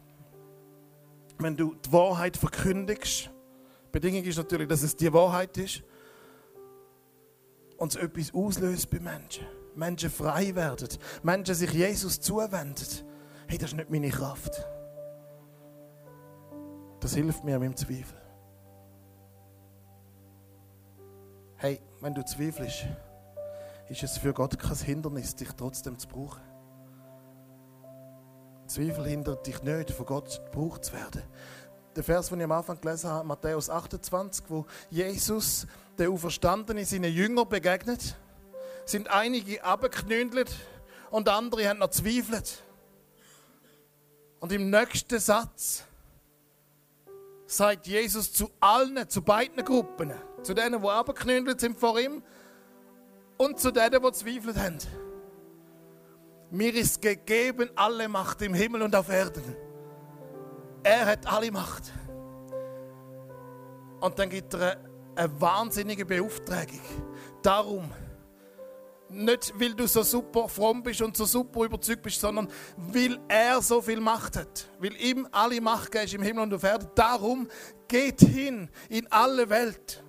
[1.39, 3.31] wenn du die Wahrheit verkündigst
[3.93, 5.83] Bedingung ist natürlich, dass es die Wahrheit ist
[7.77, 9.47] und es etwas auslöst bei Menschen.
[9.77, 10.89] Menschen frei werden,
[11.23, 12.87] Menschen sich Jesus zuwenden.
[13.47, 14.67] Hey, das ist nicht meine Kraft.
[17.01, 18.19] Das hilft mir im Zweifel.
[21.57, 22.87] Hey, wenn du zweifelst,
[23.89, 26.41] ist es für Gott kein Hindernis, dich trotzdem zu brauchen.
[28.73, 31.23] Zweifel hindert dich nicht, von Gott gebraucht zu werden
[31.97, 35.67] der Vers, den ich am Anfang gelesen habe, Matthäus 28, wo Jesus,
[35.99, 38.17] der Auferstandene, seinen Jüngern begegnet,
[38.85, 40.51] sind einige abgeknündelt
[41.11, 42.63] und andere haben noch zweifelt.
[44.41, 45.85] Und im nächsten Satz
[47.47, 52.23] sagt Jesus zu allen, zu beiden Gruppen, zu denen, die abgeknündelt sind vor ihm
[53.37, 54.79] und zu denen, die zweifelt haben.
[56.53, 59.57] Mir ist gegeben alle Macht im Himmel und auf Erden.
[60.83, 61.91] Er hat alle Macht.
[64.01, 64.77] Und dann gibt er
[65.17, 66.81] eine, wahnsinnige Beauftragung.
[67.41, 67.91] Darum,
[69.09, 73.63] nicht weil du so super fromm bist und so super überzeugt bist, sondern weil er
[73.63, 74.69] so viel Macht hat.
[74.79, 76.91] Weil ihm alle Macht ist im Himmel und auf Erden.
[76.95, 77.49] Darum
[77.89, 80.05] geht hin in alle Welt.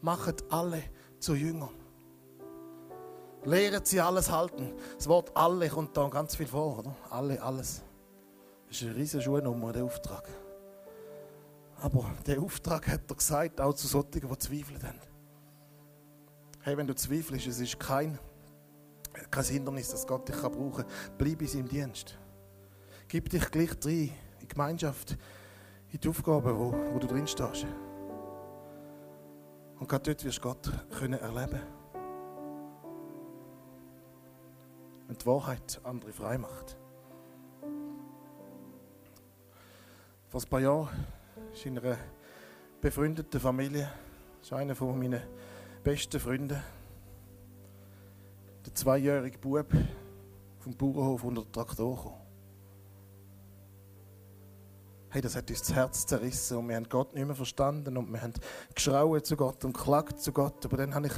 [0.00, 0.82] Macht alle
[1.20, 1.81] zu Jüngern.
[3.44, 4.72] Lehren sie alles halten.
[4.96, 6.94] Das Wort alle kommt da ganz viel vor, oder?
[7.10, 7.82] Alle, alles.
[8.68, 10.28] Das ist eine riesige Schuhnummer, der Auftrag.
[11.80, 15.00] Aber der Auftrag hat er gesagt, auch zu solchen, die Zweifel haben.
[16.60, 18.16] Hey, wenn du zweifelst, es ist kein,
[19.30, 20.86] kein Hindernis, dass Gott dich brauchen kann.
[21.18, 22.16] Bleib in seinem Dienst.
[23.08, 25.18] Gib dich gleich rein in die Gemeinschaft,
[25.90, 27.66] in die Aufgaben, wo, wo du drin stehst.
[29.80, 31.81] Und gerade dort wirst du Gott können erleben
[35.12, 36.74] wenn die Wahrheit andere frei macht.
[40.28, 40.88] Vor ein paar Jahren
[41.52, 41.98] ist in einer
[42.80, 43.92] befreundeten Familie,
[44.40, 45.20] das ist einer meiner
[45.84, 46.62] besten Freunde,
[48.64, 49.66] der zweijährige Bub
[50.60, 52.16] vom Bauernhof unter den Traktor gekommen.
[55.10, 58.10] Hey, das hat uns das Herz zerrissen und wir haben Gott nicht mehr verstanden und
[58.10, 58.32] wir haben
[58.74, 60.64] geschrauen zu Gott und geklagt zu Gott.
[60.64, 61.12] Aber dann habe ich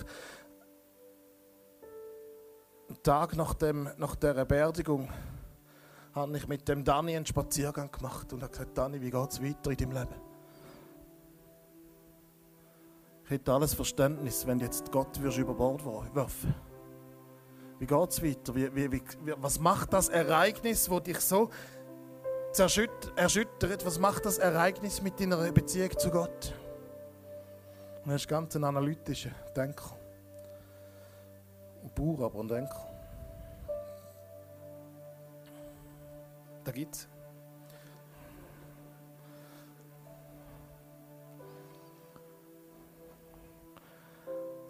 [2.95, 5.09] einen Tag nach, dem, nach der Beerdigung
[6.15, 9.43] habe ich mit dem Dani einen Spaziergang gemacht und habe gesagt, Dani, wie geht es
[9.43, 10.15] weiter in deinem Leben?
[13.25, 15.85] Ich hätte alles Verständnis, wenn jetzt Gott wirst über Bord
[16.15, 16.55] werfen
[17.79, 18.55] Wie geht es weiter?
[18.55, 19.03] Wie, wie, wie,
[19.39, 21.51] was macht das Ereignis, wo dich so
[23.17, 23.85] erschüttert?
[23.85, 26.55] Was macht das Ereignis mit deiner Beziehung zu Gott?
[28.05, 29.97] Und er ist ganz ein analytischer Denker.
[31.97, 32.95] Ein Denker.
[36.65, 37.09] Da gibt's.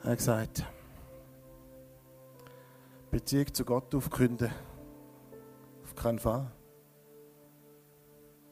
[0.03, 0.67] Er hat gesagt,
[3.11, 4.51] Beziehung zu Gott aufkünden.
[5.83, 6.51] Auf keinen Fall.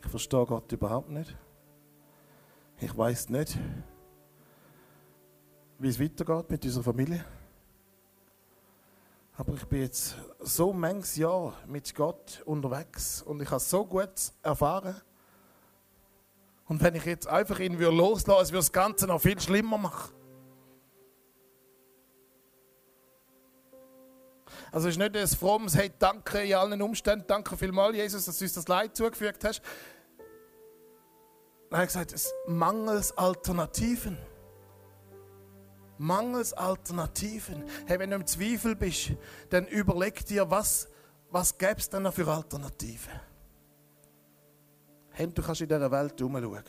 [0.02, 1.36] Ich verstehe Gott überhaupt nicht.
[2.80, 3.58] Ich weiß nicht,
[5.78, 7.24] wie es weitergeht mit unserer Familie.
[9.43, 14.09] Aber ich bin jetzt so manches Jahr mit Gott unterwegs und ich habe so gut
[14.40, 14.95] erfahren.
[16.68, 20.14] Und wenn ich jetzt einfach ihn loslasse, würde das Ganze noch viel schlimmer machen.
[24.70, 28.38] Also es ist nicht ein frommes, hey, danke in allen Umständen, danke vielmals, Jesus, dass
[28.38, 29.61] du uns das Leid zugefügt hast.
[31.68, 34.16] Er hat gesagt, es mangels Alternativen.
[35.99, 37.64] Mangels Alternativen.
[37.86, 39.12] Hey, wenn du im Zweifel bist,
[39.51, 40.88] dann überleg dir, was,
[41.30, 43.12] was gäbe es denn noch für Alternativen?
[45.11, 46.64] Hey, du kannst in dieser Welt herumschauen.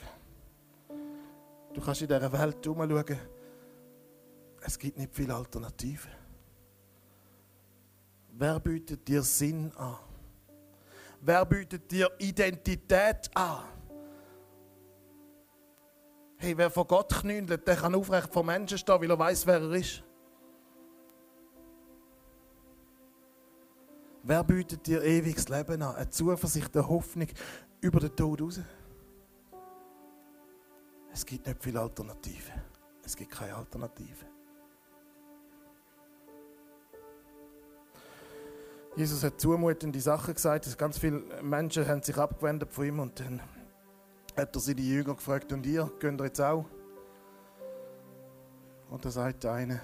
[1.74, 3.20] Du kannst in dieser Welt herumschauen.
[4.62, 6.12] Es gibt nicht viele Alternativen.
[8.36, 9.98] Wer bietet dir Sinn an?
[11.22, 13.64] Wer bietet dir Identität an?
[16.44, 19.62] Hey, wer vor Gott knündelt, der kann aufrecht vor Menschen stehen, weil er weiß, wer
[19.62, 20.04] er ist.
[24.24, 25.96] Wer bietet dir ewiges Leben an?
[25.96, 27.30] Eine Zuversicht, eine Hoffnung
[27.80, 28.60] über den Tod raus?
[31.14, 32.62] Es gibt nicht viele Alternativen.
[33.06, 34.26] Es gibt keine Alternative.
[38.98, 40.78] Jesus hat zumutende Sachen gesagt.
[40.78, 43.40] Ganz viele Menschen haben sich abgewendet von ihm und dann
[44.36, 46.66] hat er seine Jünger gefragt, und ihr, geht ihr jetzt auch?
[48.90, 49.82] Und da sagt der eine,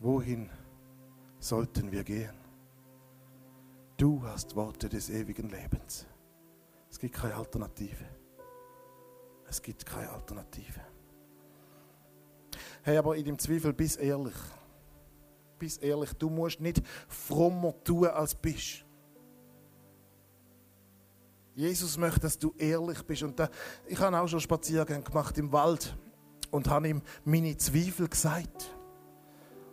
[0.00, 0.50] wohin
[1.38, 2.34] sollten wir gehen?
[3.96, 6.06] Du hast Worte des ewigen Lebens.
[6.90, 8.04] Es gibt keine Alternative.
[9.48, 10.80] Es gibt keine Alternative.
[12.82, 14.34] Hey, aber in dem Zweifel bist ehrlich
[15.62, 18.84] bist ehrlich, du musst nicht frommer tun, als bist.
[21.54, 23.22] Jesus möchte, dass du ehrlich bist.
[23.22, 23.48] Und da,
[23.86, 25.96] ich habe auch schon Spaziergänge gemacht im Wald
[26.50, 28.74] und habe ihm meine Zweifel gesagt.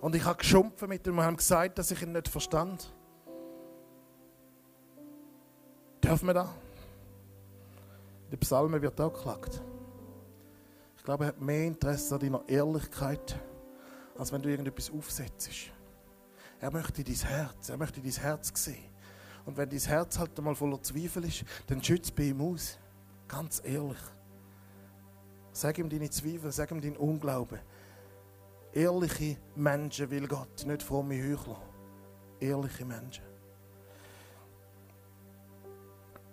[0.01, 2.93] Und ich habe geschumpfen mit ihm und habe gesagt, dass ich ihn nicht verstand.
[6.03, 6.53] Dürfen wir da?
[8.25, 9.61] In den Psalmen wird auch geklagt.
[10.97, 13.39] Ich glaube, er hat mehr Interesse an deiner Ehrlichkeit,
[14.17, 15.49] als wenn du irgendetwas aufsetzt.
[16.59, 18.83] Er möchte dein Herz, er möchte dein Herz sehen.
[19.45, 22.77] Und wenn dein Herz halt einmal voller Zweifel ist, dann schütze bei ihm aus.
[23.27, 23.97] Ganz ehrlich.
[25.51, 27.59] Sag ihm deine Zweifel, sag ihm deinen Unglauben.
[28.71, 31.61] Ehrliche Menschen will Gott, nicht fromme Heuchler.
[32.39, 33.23] Ehrliche Menschen.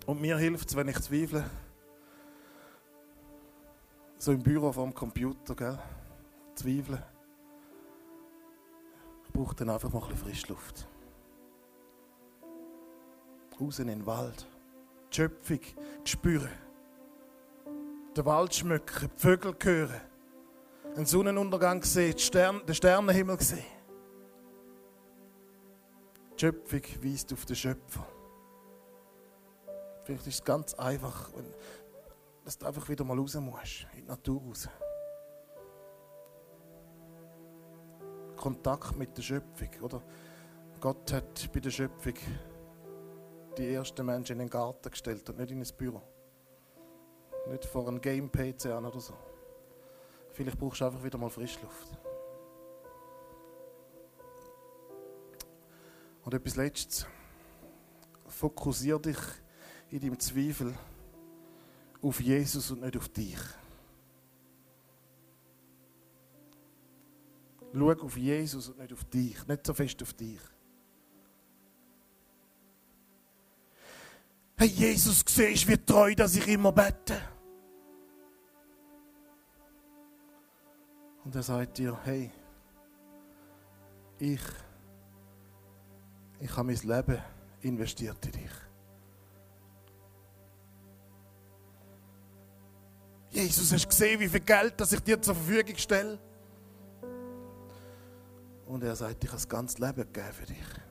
[0.07, 1.45] Und mir hilft es, wenn ich zweifle,
[4.19, 5.79] so im Büro vom Computer, gell?
[6.55, 7.03] Zweifeln
[9.37, 10.89] braucht dann einfach mal ein bisschen Frischluft.
[13.61, 14.47] Raus in den Wald.
[15.11, 15.61] Die Schöpfung
[16.05, 16.51] spüren.
[18.17, 20.01] Den Wald schmücken, die Vögel hören.
[20.95, 23.65] Einen Sonnenuntergang sehen, Stern, den Sternenhimmel sehen.
[26.35, 28.07] Die Schöpfung weist auf den Schöpfer.
[30.05, 31.31] Vielleicht ist es ganz einfach,
[32.45, 34.69] dass du einfach wieder mal raus musst, in die Natur raus.
[38.37, 39.69] Kontakt mit der Schöpfung.
[39.81, 40.03] Oder?
[40.81, 42.15] Gott hat bei der Schöpfung
[43.59, 46.03] die ersten Menschen in den Garten gestellt und nicht in ein Büro.
[47.49, 49.15] Nicht vor einem Game-PC an oder so.
[50.33, 51.99] Vielleicht brauchst du einfach wieder mal Frischluft.
[56.25, 57.07] Und etwas Letztes.
[58.27, 59.19] Fokussiere dich
[59.91, 60.75] in deinem Zweifel
[62.03, 63.39] auf Jesus und nicht auf dich.
[67.73, 69.47] Schau auf Jesus und nicht auf dich.
[69.47, 70.41] Nicht so fest auf dich.
[74.59, 77.21] Hey, Jesus, siehst wie treu, dass ich immer bete.
[81.25, 82.31] Und er sagt dir, hey,
[84.19, 84.41] ich,
[86.41, 87.23] ich habe mein Leben
[87.61, 88.51] investiert in dich.
[93.31, 96.19] Jesus, hast du gesehen, wie viel Geld das ich dir zur Verfügung stelle?
[98.67, 100.86] Und er sagt, ich habe das ganze Leben gegeben für dich.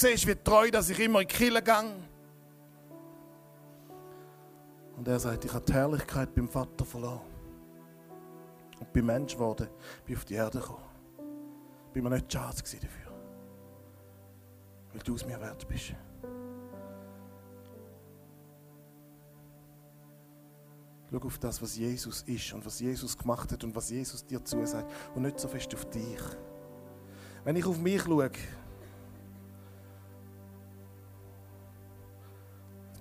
[0.00, 2.10] Siehst, wie treu, dass ich immer in die Kirche gehe.
[4.96, 7.20] Und er sagt, ich habe die Herrlichkeit beim Vater verloren.
[8.78, 9.68] Und bin Mensch geworden,
[10.04, 10.84] bin auf die Erde gekommen.
[11.92, 13.12] Bin mir nicht schade dafür.
[14.92, 15.94] Weil du es mir wert bist.
[21.10, 24.44] Schau auf das, was Jesus ist und was Jesus gemacht hat und was Jesus dir
[24.44, 26.20] zusagt und nicht so fest auf dich.
[27.42, 28.30] Wenn ich auf mich schaue,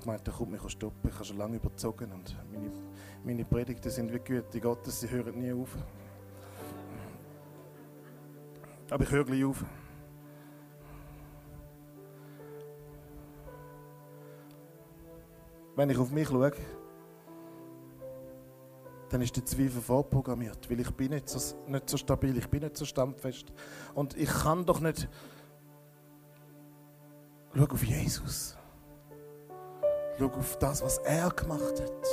[0.09, 2.71] ich meinte, kommt mich stoppen, ich habe schon lange überzogen und meine,
[3.23, 5.75] meine Predigten sind wie Güte Gottes, sie hören nie auf.
[8.89, 9.63] Aber ich höre gleich auf.
[15.75, 16.53] Wenn ich auf mich schaue,
[19.09, 22.63] dann ist der Zweifel vorprogrammiert, weil ich bin nicht so, nicht so stabil, ich bin
[22.63, 23.53] nicht so standfest.
[23.93, 25.07] Und ich kann doch nicht...
[27.55, 28.58] Schau auf Jesus.
[30.19, 32.07] Schau auf das, was er gemacht hat.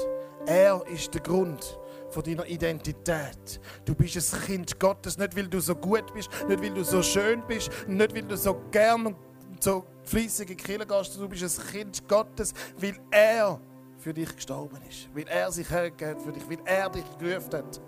[0.47, 1.79] Er ist der Grund
[2.11, 3.61] von deiner Identität.
[3.85, 7.03] Du bist ein Kind Gottes, nicht weil du so gut bist, nicht weil du so
[7.03, 9.17] schön bist, nicht weil du so gern und
[9.61, 11.17] so fließig in die Kirche gehst.
[11.17, 13.61] Du bist ein Kind Gottes, weil er
[13.99, 15.09] für dich gestorben ist.
[15.13, 17.81] Weil er sich hergegeben für dich, weil er dich gerufen hat.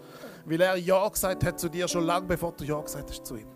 [0.45, 3.37] Weil er Ja gesagt hat zu dir, schon lange bevor du Ja gesagt hast zu
[3.37, 3.49] ihm.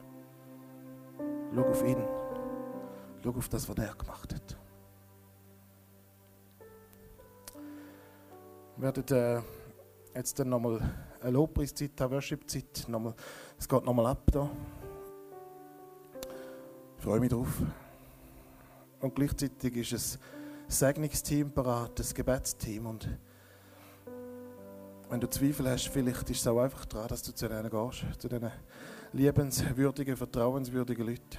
[1.52, 2.04] Schau auf ihn.
[3.24, 4.61] Schau auf das, was er gemacht hat.
[8.82, 9.40] Werden äh,
[10.14, 10.80] jetzt dann nochmal
[11.20, 12.88] eine Lobpreiszeit eine Worship-Zeit.
[13.58, 14.50] Es geht nochmal ab da.
[16.98, 17.62] Ich freue mich drauf.
[19.00, 20.18] Und gleichzeitig ist es
[20.66, 22.86] Segnungsteam parat, das Gebetsteam.
[22.86, 23.08] Und
[25.08, 28.04] wenn du Zweifel hast, vielleicht ist es auch einfach daran, dass du zu denen gehst,
[28.20, 28.50] zu diesen
[29.12, 31.38] liebenswürdigen, vertrauenswürdigen Leuten.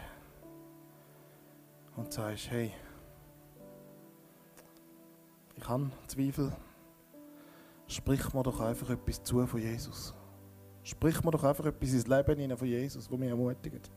[1.96, 2.74] Und sagst, hey,
[5.56, 6.54] ich habe Zweifel.
[7.88, 10.14] Sprich mir doch einfach etwas zu von Jesus.
[10.84, 13.92] Sprich mir doch einfach etwas ins Leben hinein von Jesus, das mich ermutigt.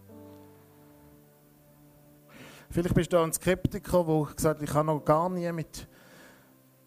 [2.71, 5.89] Vielleicht bist du ein Skeptiker, der gesagt hat, ich habe noch gar nie mit,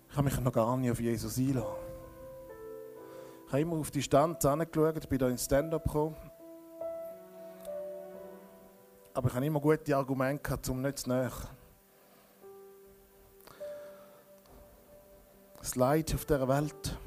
[0.10, 1.68] ich habe mich noch gar nie auf Jesus einlassen.
[3.48, 6.16] Ich habe immer auf die Stand angeschaut, bin da ins Stand-up gekommen.
[9.14, 11.32] Aber ich habe immer gute Argumente gehabt, um nicht zu näher.
[15.70, 16.98] Das Leid auf dieser Welt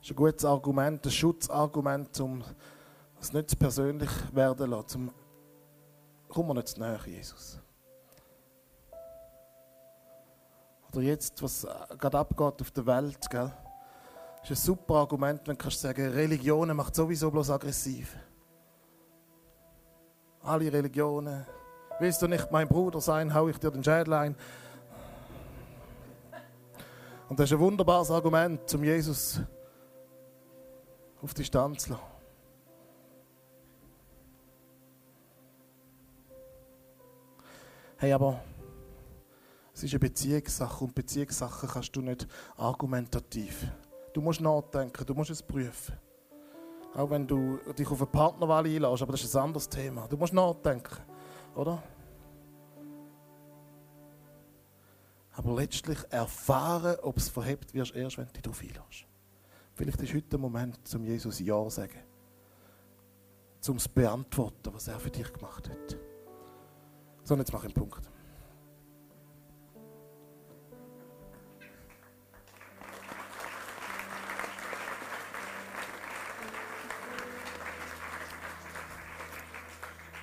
[0.00, 2.42] ist ein gutes Argument, ein Schutzargument, um
[3.20, 5.10] es nicht zu persönlich werden zu lassen,
[6.30, 7.60] komm mir nicht zu nahe, Jesus.
[10.94, 11.66] Oder jetzt, was
[11.98, 13.52] gerade abgeht auf der Welt, gell?
[14.42, 18.16] ist ein super Argument, wenn du kannst sagen, Religion macht sowieso bloß aggressiv.
[20.42, 21.44] Alle Religionen.
[22.00, 24.36] Willst du nicht mein Bruder sein, hau ich dir den Schädel ein.
[27.28, 29.40] Und das ist ein wunderbares Argument, um Jesus
[31.20, 32.02] auf die Stand zu lassen.
[37.98, 38.40] Hey, aber
[39.72, 43.66] es ist eine Beziehungssache und Beziehungssachen kannst du nicht argumentativ.
[44.12, 45.94] Du musst nachdenken, du musst es prüfen.
[46.94, 50.06] Auch wenn du dich auf eine Partnerwahl einlässt, aber das ist ein anderes Thema.
[50.08, 50.96] Du musst nachdenken,
[51.54, 51.82] oder?
[55.36, 59.06] Aber letztlich erfahren, ob es verhebt wirst, erst wenn du dich darauf einlässt.
[59.74, 61.98] Vielleicht ist heute der Moment, zum Jesus Ja zu sagen.
[63.60, 65.98] Zum zu beantworten, was er für dich gemacht hat.
[67.22, 68.10] So, und jetzt mache ich einen Punkt.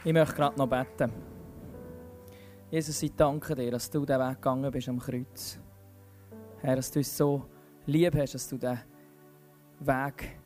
[0.05, 1.32] Ich möchte gerade noch beten.
[2.73, 5.59] Jesus, ich danke dir, dass du den Weg gegangen bist am Kreuz.
[6.59, 7.45] Herr, dass du uns so
[7.85, 8.79] lieb hast, dass du den
[9.79, 10.39] Weg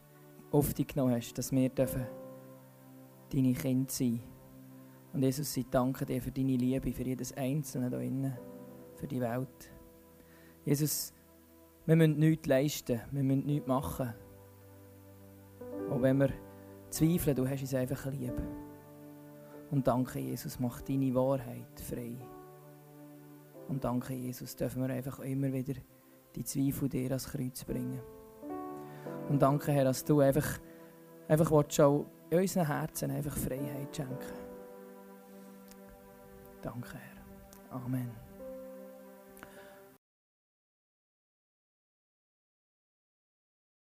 [0.51, 4.21] auf dich genommen hast, dass wir deine Kinder sein dürfen.
[5.13, 8.37] Und Jesus, ich danke dir für deine Liebe, für jedes Einzelne hier innen,
[8.95, 9.71] für die Welt.
[10.65, 11.13] Jesus,
[11.85, 14.13] wir müssen nichts leisten, wir müssen nichts machen.
[15.89, 16.33] Auch wenn wir
[16.89, 18.35] zweifeln, du hast uns einfach lieb.
[19.71, 22.15] Und danke, Jesus, mach deine Wahrheit frei.
[23.67, 25.73] Und danke, Jesus, dürfen wir einfach immer wieder
[26.35, 27.99] die Zweifel dir ans Kreuz bringen.
[29.29, 30.59] Und danke, Herr, dass du einfach,
[31.27, 31.65] einfach auch
[32.29, 34.47] in unseren Herzen einfach Freiheit schenken
[36.61, 37.77] Danke, Herr.
[37.77, 38.26] Amen.